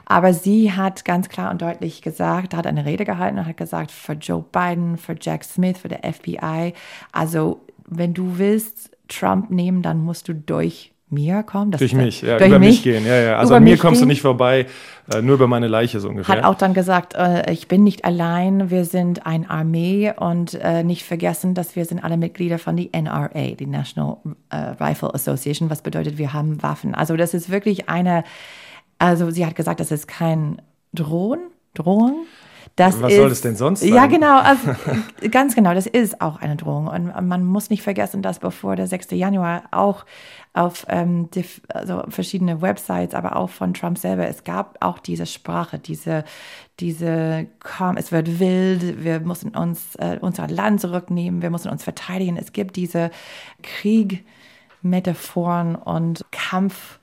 [0.05, 3.91] Aber sie hat ganz klar und deutlich gesagt, hat eine Rede gehalten und hat gesagt,
[3.91, 6.73] für Joe Biden, für Jack Smith, für der FBI,
[7.13, 11.71] also wenn du willst Trump nehmen, dann musst du durch mir kommen.
[11.71, 13.05] durch mich, ja, durch über mich, mich gehen.
[13.05, 13.37] Ja, ja.
[13.37, 14.07] Also an mir kommst gehen.
[14.07, 14.67] du nicht vorbei,
[15.13, 16.35] äh, nur über meine Leiche so ungefähr.
[16.35, 20.83] Hat auch dann gesagt, äh, ich bin nicht allein, wir sind eine Armee und äh,
[20.83, 24.17] nicht vergessen, dass wir sind alle Mitglieder von die NRA, die National
[24.49, 26.93] äh, Rifle Association, was bedeutet, wir haben Waffen.
[26.93, 28.23] Also das ist wirklich eine,
[28.99, 30.61] also sie hat gesagt, das ist kein
[30.93, 31.39] Drohen,
[31.73, 32.25] Drohung,
[32.75, 33.93] das Was ist, soll es denn sonst sein?
[33.93, 34.75] Ja, genau, also,
[35.31, 36.87] ganz genau, das ist auch eine Drohung.
[36.87, 39.11] Und man muss nicht vergessen, dass bevor der 6.
[39.11, 40.05] Januar auch
[40.53, 45.25] auf ähm, die, also verschiedene Websites, aber auch von Trump selber, es gab auch diese
[45.25, 46.23] Sprache, diese,
[46.79, 51.83] diese, komm, es wird wild, wir müssen uns äh, unser Land zurücknehmen, wir müssen uns
[51.83, 52.37] verteidigen.
[52.37, 53.11] Es gibt diese
[53.63, 56.99] Krieg-Metaphoren und Kampf-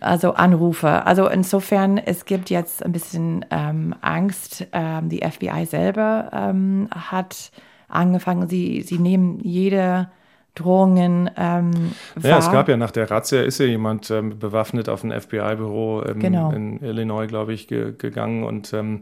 [0.00, 1.06] also Anrufe.
[1.06, 4.66] Also insofern, es gibt jetzt ein bisschen ähm, Angst.
[4.72, 7.50] Ähm, die FBI selber ähm, hat
[7.88, 10.08] angefangen, sie, sie nehmen jede
[10.54, 15.02] Drohungen ähm, Ja, es gab ja nach der Razzia ist ja jemand ähm, bewaffnet auf
[15.02, 16.50] ein FBI-Büro ähm, genau.
[16.50, 19.00] in Illinois, glaube ich, ge gegangen und ähm,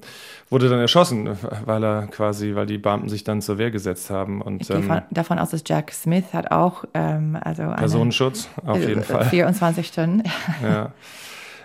[0.49, 1.29] wurde dann erschossen,
[1.65, 4.43] weil er quasi, weil die Beamten sich dann zur Wehr gesetzt haben.
[4.43, 8.79] Und, ich gehe ähm, davon aus, dass Jack Smith hat auch ähm, also Personenschutz auf
[8.79, 10.23] jeden Fall 24 Stunden.
[10.63, 10.93] Ja.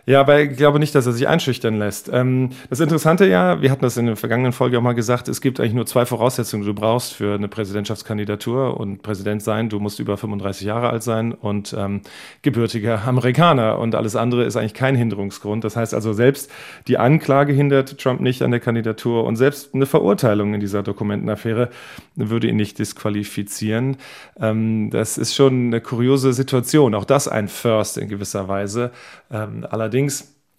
[0.07, 2.11] Ja, aber ich glaube nicht, dass er sich einschüchtern lässt.
[2.13, 5.41] Ähm, das Interessante ja, wir hatten das in der vergangenen Folge auch mal gesagt, es
[5.41, 9.67] gibt eigentlich nur zwei Voraussetzungen, die du brauchst für eine Präsidentschaftskandidatur und Präsident sein.
[9.67, 12.01] Du musst über 35 Jahre alt sein und ähm,
[12.43, 15.63] gebürtiger Amerikaner und alles andere ist eigentlich kein Hinderungsgrund.
[15.63, 16.51] Das heißt also, selbst
[16.87, 21.69] die Anklage hindert Trump nicht an der Kandidatur und selbst eine Verurteilung in dieser Dokumentenaffäre
[22.15, 23.97] würde ihn nicht disqualifizieren.
[24.39, 26.93] Ähm, das ist schon eine kuriose Situation.
[26.93, 28.91] Auch das ein First in gewisser Weise.
[29.31, 29.94] Ähm, allerdings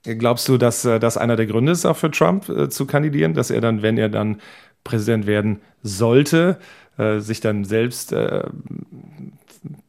[0.02, 3.34] glaubst du, dass äh, das einer der Gründe ist, auch für Trump äh, zu kandidieren,
[3.34, 4.40] dass er dann, wenn er dann
[4.84, 6.58] Präsident werden sollte,
[6.98, 8.44] äh, sich dann selbst äh,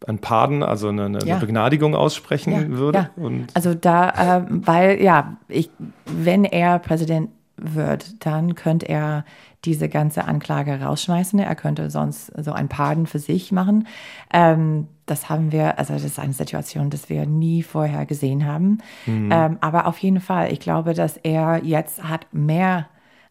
[0.07, 1.37] ein Pardon, also eine, eine ja.
[1.37, 3.09] Begnadigung aussprechen ja, würde?
[3.15, 3.29] Ja.
[3.53, 5.69] also da, äh, weil ja, ich,
[6.05, 9.25] wenn er Präsident wird, dann könnte er
[9.65, 11.39] diese ganze Anklage rausschmeißen.
[11.39, 13.87] Er könnte sonst so ein Pardon für sich machen.
[14.31, 18.79] Ähm, das haben wir, also das ist eine Situation, die wir nie vorher gesehen haben.
[19.05, 19.31] Mhm.
[19.31, 22.87] Ähm, aber auf jeden Fall, ich glaube, dass er jetzt hat mehr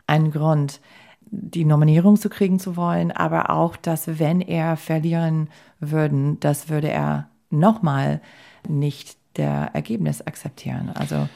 [0.07, 0.81] einen Grund,
[1.31, 5.49] die Nominierung zu kriegen zu wollen, aber auch, dass wenn er verlieren
[5.81, 8.21] würden, das würde er nochmal
[8.67, 10.91] nicht der Ergebnis akzeptieren.
[10.95, 11.29] Also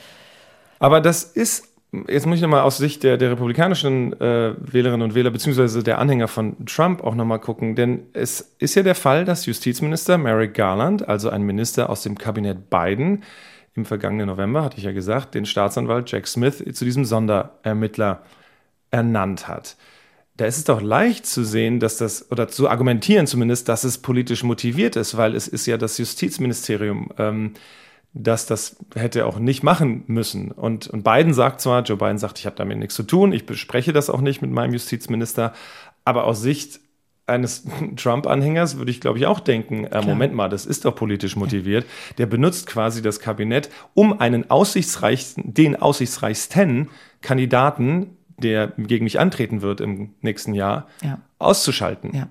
[0.80, 1.69] aber das ist
[2.06, 5.98] Jetzt muss ich nochmal aus Sicht der, der republikanischen äh, Wählerinnen und Wähler beziehungsweise der
[5.98, 10.54] Anhänger von Trump auch nochmal gucken, denn es ist ja der Fall, dass Justizminister Merrick
[10.54, 13.24] Garland, also ein Minister aus dem Kabinett Biden,
[13.74, 18.22] im vergangenen November, hatte ich ja gesagt, den Staatsanwalt Jack Smith zu diesem Sonderermittler
[18.90, 19.76] ernannt hat.
[20.36, 23.98] Da ist es doch leicht zu sehen, dass das, oder zu argumentieren zumindest, dass es
[23.98, 27.54] politisch motiviert ist, weil es ist ja das Justizministerium, ähm,
[28.12, 30.50] dass das hätte er auch nicht machen müssen.
[30.50, 33.46] Und, und Biden sagt zwar, Joe Biden sagt, ich habe damit nichts zu tun, ich
[33.46, 35.52] bespreche das auch nicht mit meinem Justizminister,
[36.04, 36.80] aber aus Sicht
[37.26, 37.64] eines
[37.96, 41.86] Trump-Anhängers würde ich, glaube ich, auch denken, äh, Moment mal, das ist doch politisch motiviert.
[42.18, 46.88] Der benutzt quasi das Kabinett, um einen aussichtsreichsten, den aussichtsreichsten
[47.22, 51.20] Kandidaten, der gegen mich antreten wird im nächsten Jahr, ja.
[51.38, 52.14] auszuschalten.
[52.14, 52.28] Ja.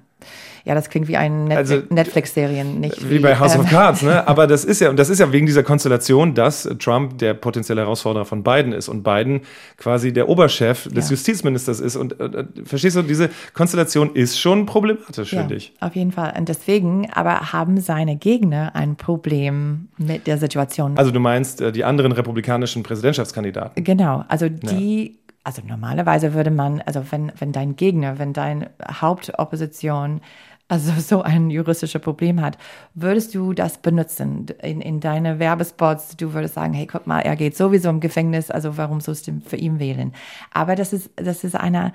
[0.65, 3.69] Ja, das klingt wie ein Netflix, also, Netflix-Serien, nicht wie, wie bei House ähm, of
[3.69, 4.27] Cards, ne?
[4.27, 7.81] Aber das ist ja, und das ist ja wegen dieser Konstellation, dass Trump der potenzielle
[7.81, 9.41] Herausforderer von Biden ist und Biden
[9.77, 11.11] quasi der Oberchef des ja.
[11.11, 11.95] Justizministers ist.
[11.95, 15.73] Und äh, verstehst du, diese Konstellation ist schon problematisch, ja, finde ich.
[15.79, 16.33] Auf jeden Fall.
[16.37, 20.97] Und deswegen aber haben seine Gegner ein Problem mit der Situation.
[20.97, 23.83] Also du meinst äh, die anderen republikanischen Präsidentschaftskandidaten?
[23.83, 24.25] Genau.
[24.27, 25.11] Also die ja
[25.43, 30.21] also normalerweise würde man, also wenn, wenn dein Gegner, wenn deine Hauptopposition
[30.69, 32.57] also so ein juristisches Problem hat,
[32.93, 36.15] würdest du das benutzen in, in deine Werbespots?
[36.15, 39.41] Du würdest sagen, hey, guck mal, er geht sowieso im Gefängnis, also warum sollst du
[39.45, 40.13] für ihn wählen?
[40.53, 41.91] Aber das ist, das ist eine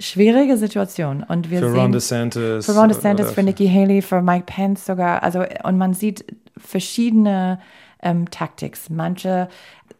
[0.00, 1.22] schwierige Situation.
[1.22, 2.66] Und wir für sehen, Ron DeSantis.
[2.66, 5.22] Für Ron DeSantis, für Nikki Haley, für Mike Pence sogar.
[5.22, 6.24] Also, und man sieht
[6.58, 7.60] verschiedene
[8.02, 8.90] ähm, Tactics.
[8.90, 9.48] Manche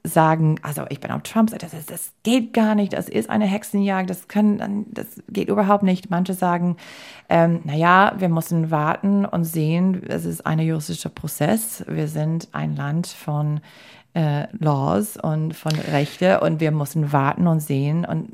[0.07, 3.47] sagen, also ich bin auf Trumps Seite, das, das geht gar nicht, das ist eine
[3.47, 6.11] Hexenjagd, das, können, das geht überhaupt nicht.
[6.11, 6.77] Manche sagen,
[7.29, 11.85] ähm, naja, wir müssen warten und sehen, es ist ein juristischer Prozess.
[11.89, 13.61] Wir sind ein Land von
[14.15, 18.31] äh, Laws und von Rechte und wir müssen warten und sehen und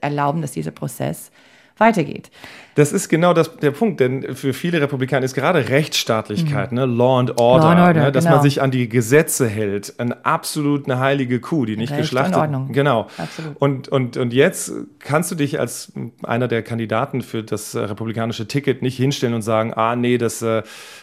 [0.00, 1.30] erlauben, dass dieser Prozess
[1.76, 2.30] weitergeht.
[2.74, 6.78] Das ist genau das, der Punkt, denn für viele Republikaner ist gerade Rechtsstaatlichkeit, mhm.
[6.78, 8.36] ne, Law and Order, Law and Order ne, dass genau.
[8.36, 12.50] man sich an die Gesetze hält, eine absolut eine heilige Kuh, die nicht Recht geschlachtet
[12.50, 12.72] wird.
[12.72, 13.08] Genau.
[13.16, 13.56] Absolut.
[13.58, 18.82] Und, und, und jetzt kannst du dich als einer der Kandidaten für das republikanische Ticket
[18.82, 20.62] nicht hinstellen und sagen, ah nee, das, äh,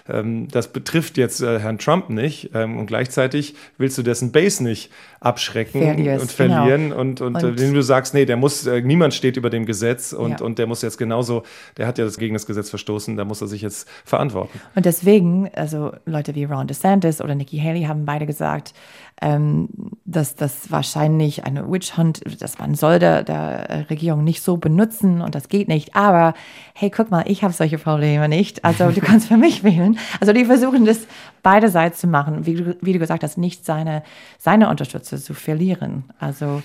[0.09, 2.51] ähm, das betrifft jetzt äh, Herrn Trump nicht.
[2.53, 6.89] Ähm, und gleichzeitig willst du dessen Base nicht abschrecken Verlierst, und verlieren.
[6.89, 6.99] Genau.
[6.99, 10.13] Und, und, und äh, du sagst, nee, der muss, äh, niemand steht über dem Gesetz
[10.13, 10.45] und, ja.
[10.45, 11.43] und der muss jetzt genauso,
[11.77, 14.59] der hat ja das gegen das Gesetz verstoßen, da muss er sich jetzt verantworten.
[14.75, 18.73] Und deswegen, also Leute wie Ron DeSantis oder Nikki Haley haben beide gesagt,
[19.21, 19.69] ähm,
[20.03, 25.21] dass das wahrscheinlich eine Witch Hunt, dass man soll der, der Regierung nicht so benutzen
[25.21, 25.95] und das geht nicht.
[25.95, 26.33] Aber
[26.73, 28.65] hey, guck mal, ich habe solche Probleme nicht.
[28.65, 29.97] Also du kannst für mich wählen.
[30.19, 31.07] Also die versuchen das
[31.43, 34.03] beide Seiten zu machen, wie du, wie du gesagt hast, nicht seine,
[34.39, 36.05] seine Unterstützer zu verlieren.
[36.19, 36.63] Also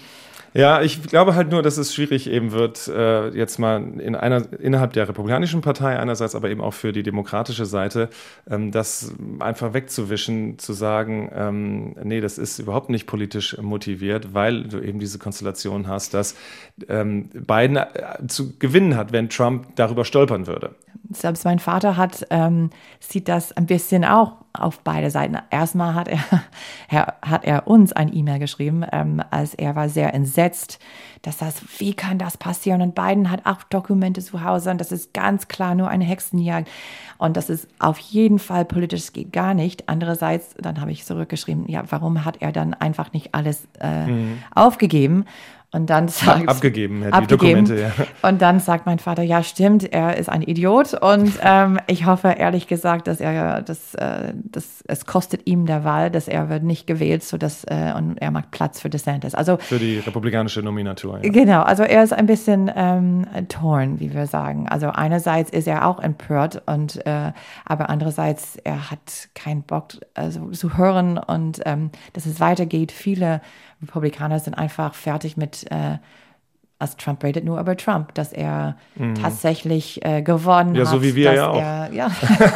[0.57, 4.43] ja, ich glaube halt nur, dass es schwierig eben wird, äh, jetzt mal in einer,
[4.59, 8.09] innerhalb der Republikanischen Partei einerseits, aber eben auch für die demokratische Seite,
[8.49, 14.65] ähm, das einfach wegzuwischen, zu sagen, ähm, nee, das ist überhaupt nicht politisch motiviert, weil
[14.65, 16.35] du eben diese Konstellation hast, dass
[16.89, 17.87] ähm, Biden äh,
[18.27, 20.75] zu gewinnen hat, wenn Trump darüber stolpern würde.
[21.11, 25.37] Selbst mein Vater hat, ähm, sieht das ein bisschen auch auf beide Seiten.
[25.51, 26.19] Erstmal hat er,
[26.89, 30.46] er hat er uns ein E-Mail geschrieben, ähm, als er war sehr entsetzt,
[31.23, 32.83] dass das, wie kann das passieren?
[32.83, 36.69] Und Biden hat auch Dokumente zu Hause und das ist ganz klar nur eine Hexenjagd.
[37.19, 39.89] Und das ist auf jeden Fall politisch, geht gar nicht.
[39.89, 44.39] Andererseits, dann habe ich zurückgeschrieben, ja, warum hat er dann einfach nicht alles äh, mhm.
[44.55, 45.25] aufgegeben?
[45.73, 47.65] Und dann sagt abgegeben, ja, die abgegeben.
[47.67, 48.29] Dokumente, ja.
[48.29, 50.95] Und dann sagt mein Vater, ja, stimmt, er ist ein Idiot.
[50.95, 55.85] Und ähm, ich hoffe ehrlich gesagt, dass er, dass, äh, dass es kostet ihm der
[55.85, 59.35] Wahl, dass er wird nicht gewählt, so dass äh, und er macht Platz für DeSantis.
[59.35, 61.21] Also für die republikanische Nominatur.
[61.23, 61.31] Ja.
[61.31, 64.69] Genau, also er ist ein bisschen ähm, torn, wie wir sagen.
[64.69, 67.33] Also einerseits ist er auch empört und äh,
[67.65, 72.93] aber andererseits er hat keinen Bock, also zu hören und ähm, dass es weitergeht.
[72.93, 73.41] Viele
[73.83, 75.99] Republikaner sind einfach fertig mit, äh,
[76.79, 79.15] als Trump redet nur über Trump, dass er mhm.
[79.15, 80.87] tatsächlich äh, gewonnen ja, hat.
[80.87, 81.61] Ja, so wie wir ja auch.
[81.61, 82.11] Er, ja,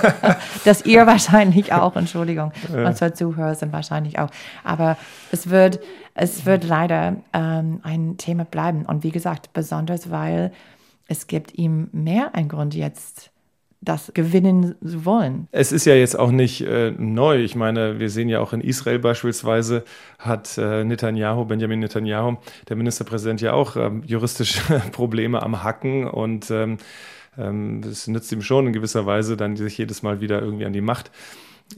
[0.65, 2.87] dass ihr wahrscheinlich auch, Entschuldigung, ja.
[2.87, 4.31] unsere Zuhörer sind wahrscheinlich auch.
[4.63, 4.97] Aber
[5.33, 5.81] es wird,
[6.15, 8.85] es wird leider ähm, ein Thema bleiben.
[8.85, 10.53] Und wie gesagt, besonders weil
[11.09, 13.31] es gibt ihm mehr ein Grund jetzt
[13.83, 15.49] das gewinnen wollen.
[15.53, 17.38] Es ist ja jetzt auch nicht äh, neu.
[17.38, 19.85] Ich meine, wir sehen ja auch in Israel beispielsweise
[20.19, 22.37] hat äh, Netanyahu, Benjamin Netanyahu,
[22.69, 24.61] der Ministerpräsident, ja auch ähm, juristische
[24.93, 26.77] Probleme am Hacken und ähm,
[27.38, 30.75] ähm, es nützt ihm schon in gewisser Weise dann sich jedes Mal wieder irgendwie an
[30.75, 31.11] die Macht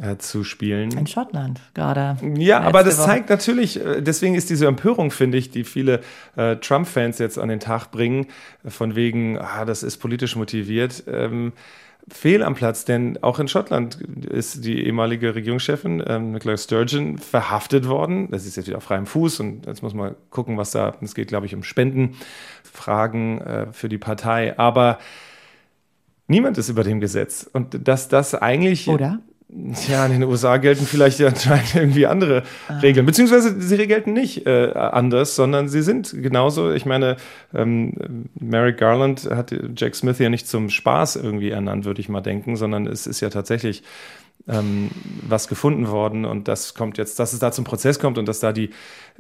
[0.01, 0.91] äh, zu spielen.
[0.97, 2.17] In Schottland gerade.
[2.37, 3.07] Ja, aber das Woche.
[3.07, 6.01] zeigt natürlich, äh, deswegen ist diese Empörung, finde ich, die viele
[6.37, 8.27] äh, Trump-Fans jetzt an den Tag bringen,
[8.67, 11.05] von wegen, ah, das ist politisch motiviert.
[11.07, 11.53] Ähm,
[12.09, 17.89] fehl am Platz, denn auch in Schottland ist die ehemalige Regierungschefin ähm, Nicola Sturgeon verhaftet
[17.89, 18.31] worden.
[18.31, 21.15] Das ist jetzt wieder auf freiem Fuß und jetzt muss man gucken, was da, es
[21.15, 24.59] geht, glaube ich, um Spendenfragen äh, für die Partei.
[24.59, 24.99] Aber
[26.27, 27.49] niemand ist über dem Gesetz.
[27.53, 28.89] Und dass das eigentlich.
[28.89, 29.21] Oder?
[29.87, 32.79] Ja, in den USA gelten vielleicht ja anscheinend irgendwie andere ah.
[32.79, 33.05] Regeln.
[33.05, 36.73] Beziehungsweise sie gelten nicht äh, anders, sondern sie sind genauso.
[36.73, 37.17] Ich meine,
[37.53, 42.23] ähm, Merrick Garland hat Jack Smith ja nicht zum Spaß irgendwie ernannt, würde ich mal
[42.23, 43.83] denken, sondern es ist ja tatsächlich
[44.49, 44.91] ähm,
[45.29, 48.41] was gefunden worden und das kommt jetzt, dass es da zum Prozess kommt und dass
[48.41, 48.71] da die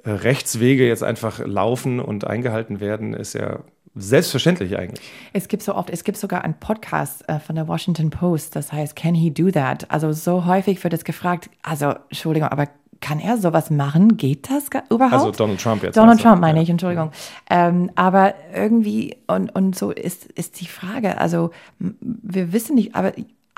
[0.02, 3.60] äh, Rechtswege jetzt einfach laufen und eingehalten werden, ist ja
[3.94, 5.06] Selbstverständlich eigentlich.
[5.34, 8.72] Es gibt so oft, es gibt sogar einen Podcast äh, von der Washington Post, das
[8.72, 9.90] heißt Can he do that?
[9.90, 12.68] Also so häufig wird es gefragt, also Entschuldigung, aber
[13.02, 14.16] kann er sowas machen?
[14.16, 15.12] Geht das überhaupt?
[15.12, 15.96] Also Donald Trump jetzt.
[15.96, 16.30] Donald also.
[16.30, 17.10] Trump meine ich, Entschuldigung.
[17.50, 17.68] Ja.
[17.68, 23.12] Ähm, aber irgendwie, und, und so ist, ist die Frage, also wir wissen nicht, aber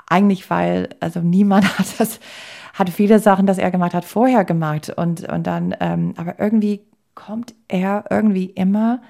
[0.07, 2.19] eigentlich, weil, also niemand hat das,
[2.73, 4.89] hat viele Sachen, das er gemacht hat, vorher gemacht.
[4.89, 6.81] Und, und dann, ähm, aber irgendwie
[7.13, 9.01] kommt er irgendwie immer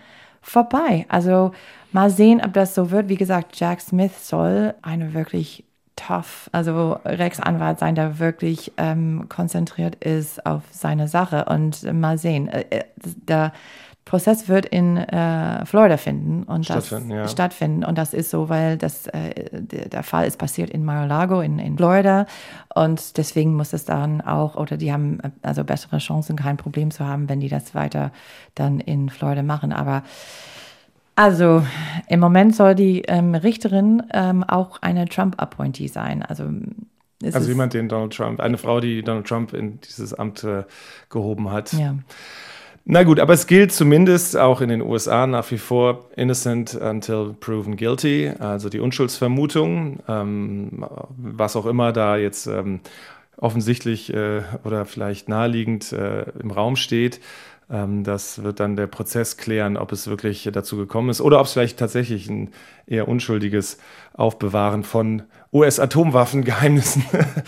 [0.46, 1.06] vorbei.
[1.10, 1.52] Also
[1.92, 3.10] mal sehen, ob das so wird.
[3.10, 5.64] Wie gesagt, Jack Smith soll eine wirklich
[5.96, 11.46] tough, also Rechtsanwalt sein, der wirklich ähm, konzentriert ist auf seine Sache.
[11.46, 12.84] Und mal sehen, äh, äh,
[13.28, 13.54] der
[14.16, 17.28] Prozess wird in äh, Florida finden und stattfinden, das ja.
[17.28, 21.60] stattfinden und das ist so, weil das äh, der, Fall ist passiert in Mar-a-Lago in,
[21.60, 22.26] in Florida
[22.74, 27.06] und deswegen muss es dann auch oder die haben also bessere Chancen, kein Problem zu
[27.06, 28.14] haben, wenn die das weiter
[28.54, 29.74] dann in Florida machen.
[29.74, 30.04] Aber
[31.18, 31.66] also
[32.08, 36.24] im Moment soll die ähm, Richterin ähm, auch eine Trump-Appointee sein.
[36.24, 36.46] Also
[37.22, 40.64] also jemand, den Donald Trump, eine Frau, die Donald Trump in dieses Amt äh,
[41.10, 41.74] gehoben hat.
[41.74, 41.96] Ja.
[42.88, 47.34] Na gut, aber es gilt zumindest auch in den USA nach wie vor innocent until
[47.40, 50.86] proven guilty, also die Unschuldsvermutung, ähm,
[51.18, 52.82] was auch immer da jetzt ähm,
[53.38, 57.22] offensichtlich äh, oder vielleicht naheliegend äh, im Raum steht.
[57.72, 61.48] Ähm, das wird dann der Prozess klären, ob es wirklich dazu gekommen ist oder ob
[61.48, 62.52] es vielleicht tatsächlich ein
[62.86, 63.80] eher unschuldiges
[64.14, 67.04] Aufbewahren von US-Atomwaffengeheimnissen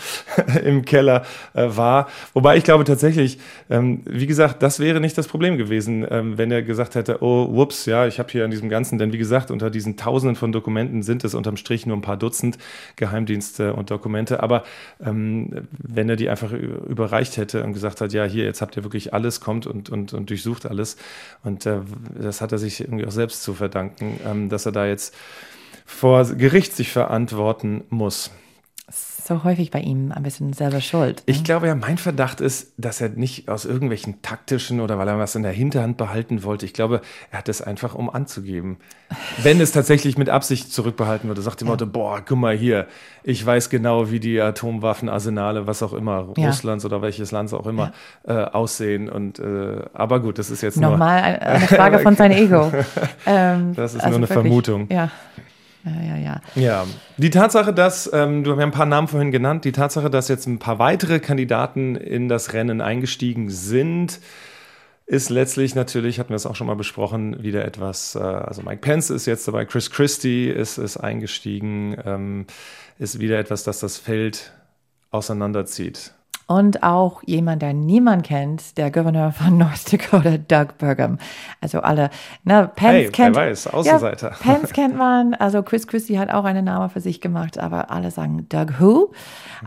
[0.64, 2.08] im Keller äh, war.
[2.32, 3.38] Wobei ich glaube tatsächlich,
[3.70, 7.48] ähm, wie gesagt, das wäre nicht das Problem gewesen, ähm, wenn er gesagt hätte, oh,
[7.54, 10.52] whoops, ja, ich habe hier an diesem Ganzen, denn wie gesagt, unter diesen Tausenden von
[10.52, 12.58] Dokumenten sind es unterm Strich nur ein paar Dutzend
[12.96, 14.42] Geheimdienste und Dokumente.
[14.42, 14.64] Aber
[15.04, 18.84] ähm, wenn er die einfach überreicht hätte und gesagt hat, ja, hier, jetzt habt ihr
[18.84, 20.96] wirklich alles, kommt und, und, und durchsucht alles.
[21.42, 21.80] Und äh,
[22.20, 25.14] das hat er sich irgendwie auch selbst zu verdanken, ähm, dass er da jetzt
[25.88, 28.30] vor Gericht sich verantworten muss.
[28.90, 31.16] So häufig bei ihm ein bisschen selber schuld.
[31.16, 31.22] Ne?
[31.26, 35.18] Ich glaube ja, mein Verdacht ist, dass er nicht aus irgendwelchen taktischen oder weil er
[35.18, 36.66] was in der Hinterhand behalten wollte.
[36.66, 38.76] Ich glaube, er hat es einfach, um anzugeben.
[39.42, 41.70] Wenn es tatsächlich mit Absicht zurückbehalten würde, sagt die ja.
[41.70, 42.86] Motto, boah, guck mal hier,
[43.22, 46.46] ich weiß genau, wie die Atomwaffenarsenale, was auch immer, ja.
[46.46, 47.92] Russlands oder welches Land auch immer,
[48.26, 48.44] ja.
[48.44, 49.10] äh, aussehen.
[49.10, 51.42] Und, äh, aber gut, das ist jetzt Nochmal nur...
[51.42, 52.72] eine Frage von seinem Ego.
[53.26, 54.88] Ähm, das ist also nur eine wirklich, Vermutung.
[54.90, 55.10] Ja.
[55.84, 56.40] Ja, ja, ja.
[56.54, 56.86] Ja,
[57.16, 60.46] die Tatsache, dass, ähm, du hast ein paar Namen vorhin genannt, die Tatsache, dass jetzt
[60.46, 64.20] ein paar weitere Kandidaten in das Rennen eingestiegen sind,
[65.06, 68.80] ist letztlich natürlich, hatten wir es auch schon mal besprochen, wieder etwas, äh, also Mike
[68.80, 72.46] Pence ist jetzt dabei, Chris Christie ist, ist eingestiegen, ähm,
[72.98, 74.52] ist wieder etwas, das das Feld
[75.10, 76.12] auseinanderzieht
[76.48, 81.18] und auch jemand, der niemand kennt, der Gouverneur von North Dakota, Doug Burgum.
[81.60, 82.10] Also alle,
[82.42, 83.36] ne, Pence hey, kennt.
[83.36, 84.30] Wer weiß, Außenseiter.
[84.30, 87.90] Ja, Pence kennt man, also Chris Christie hat auch einen Namen für sich gemacht, aber
[87.90, 89.12] alle sagen Doug Who.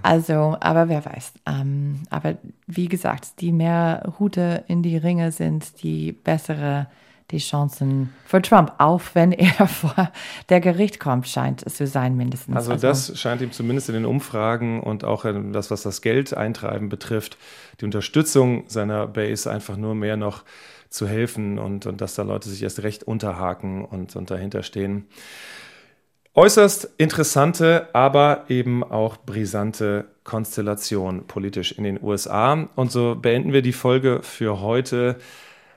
[0.01, 1.33] Also, aber wer weiß.
[1.45, 6.87] Ähm, aber wie gesagt, die mehr Hute in die Ringe sind, die bessere
[7.31, 10.11] die Chancen für Trump, auch wenn er vor
[10.49, 12.55] der Gericht kommt, scheint es zu sein mindestens.
[12.55, 16.35] Also, also das scheint ihm zumindest in den Umfragen und auch das, was das Geld
[16.35, 17.37] eintreiben betrifft,
[17.79, 20.43] die Unterstützung seiner Base einfach nur mehr noch
[20.89, 25.07] zu helfen und, und dass da Leute sich erst recht unterhaken und, und dahinter stehen.
[26.33, 32.69] Äußerst interessante, aber eben auch brisante Konstellation politisch in den USA.
[32.75, 35.17] Und so beenden wir die Folge für heute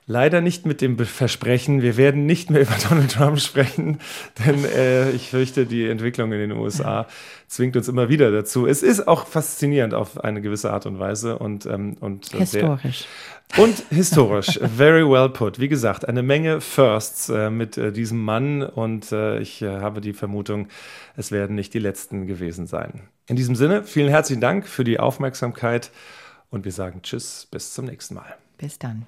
[0.06, 4.00] Leider nicht mit dem Versprechen, wir werden nicht mehr über Donald Trump sprechen,
[4.46, 7.06] denn äh, ich fürchte, die Entwicklung in den USA
[7.48, 8.66] zwingt uns immer wieder dazu.
[8.66, 13.06] Es ist auch faszinierend auf eine gewisse Art und Weise und, ähm, und historisch.
[13.52, 15.58] Sehr, und historisch, very well put.
[15.58, 20.02] Wie gesagt, eine Menge Firsts äh, mit äh, diesem Mann und äh, ich äh, habe
[20.02, 20.68] die Vermutung,
[21.16, 23.08] es werden nicht die letzten gewesen sein.
[23.26, 25.90] In diesem Sinne, vielen herzlichen Dank für die Aufmerksamkeit
[26.50, 28.36] und wir sagen Tschüss, bis zum nächsten Mal.
[28.58, 29.06] Bis dann.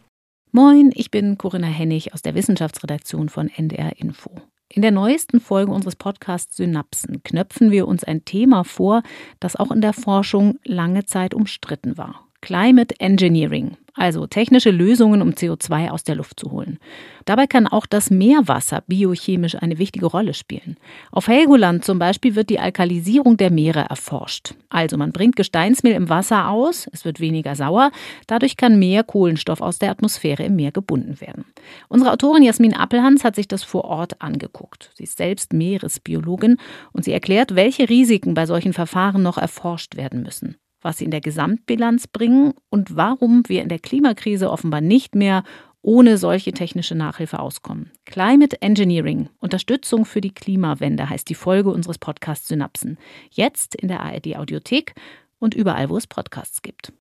[0.52, 4.30] Moin, ich bin Corinna Hennig aus der Wissenschaftsredaktion von NDR Info.
[4.68, 9.02] In der neuesten Folge unseres Podcasts Synapsen knöpfen wir uns ein Thema vor,
[9.40, 12.25] das auch in der Forschung lange Zeit umstritten war.
[12.40, 16.79] Climate Engineering, also technische Lösungen, um CO2 aus der Luft zu holen.
[17.25, 20.77] Dabei kann auch das Meerwasser biochemisch eine wichtige Rolle spielen.
[21.11, 24.55] Auf Helgoland zum Beispiel wird die Alkalisierung der Meere erforscht.
[24.68, 27.90] Also man bringt Gesteinsmehl im Wasser aus, es wird weniger sauer,
[28.27, 31.46] dadurch kann mehr Kohlenstoff aus der Atmosphäre im Meer gebunden werden.
[31.88, 34.90] Unsere Autorin Jasmin Appelhans hat sich das vor Ort angeguckt.
[34.94, 36.59] Sie ist selbst Meeresbiologin
[36.92, 41.11] und sie erklärt, welche Risiken bei solchen Verfahren noch erforscht werden müssen was sie in
[41.11, 45.42] der Gesamtbilanz bringen und warum wir in der Klimakrise offenbar nicht mehr
[45.83, 47.90] ohne solche technische Nachhilfe auskommen.
[48.05, 52.99] Climate Engineering, Unterstützung für die Klimawende heißt die Folge unseres Podcasts Synapsen.
[53.31, 54.94] Jetzt in der ARD Audiothek
[55.40, 56.92] und überall, wo es Podcasts gibt.